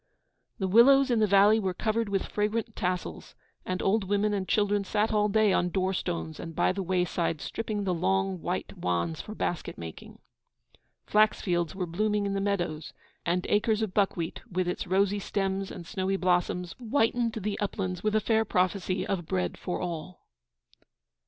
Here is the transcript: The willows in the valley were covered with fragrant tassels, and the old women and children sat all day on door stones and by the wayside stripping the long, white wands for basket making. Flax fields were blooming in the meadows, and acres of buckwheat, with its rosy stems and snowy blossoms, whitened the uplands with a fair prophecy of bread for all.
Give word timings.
The 0.57 0.67
willows 0.67 1.11
in 1.11 1.19
the 1.19 1.27
valley 1.27 1.59
were 1.59 1.75
covered 1.75 2.09
with 2.09 2.25
fragrant 2.25 2.75
tassels, 2.75 3.35
and 3.67 3.79
the 3.81 3.83
old 3.83 4.03
women 4.05 4.33
and 4.33 4.47
children 4.47 4.83
sat 4.83 5.13
all 5.13 5.29
day 5.29 5.53
on 5.53 5.69
door 5.69 5.93
stones 5.93 6.39
and 6.39 6.55
by 6.55 6.71
the 6.71 6.81
wayside 6.81 7.39
stripping 7.39 7.83
the 7.83 7.93
long, 7.93 8.41
white 8.41 8.75
wands 8.75 9.21
for 9.21 9.35
basket 9.35 9.77
making. 9.77 10.17
Flax 11.05 11.39
fields 11.39 11.75
were 11.75 11.85
blooming 11.85 12.25
in 12.25 12.33
the 12.33 12.41
meadows, 12.41 12.93
and 13.27 13.45
acres 13.47 13.83
of 13.83 13.93
buckwheat, 13.93 14.41
with 14.51 14.67
its 14.67 14.87
rosy 14.87 15.19
stems 15.19 15.69
and 15.69 15.85
snowy 15.85 16.17
blossoms, 16.17 16.71
whitened 16.79 17.33
the 17.33 17.59
uplands 17.59 18.01
with 18.01 18.15
a 18.15 18.19
fair 18.19 18.43
prophecy 18.43 19.05
of 19.05 19.27
bread 19.27 19.55
for 19.55 19.79
all. 19.79 20.25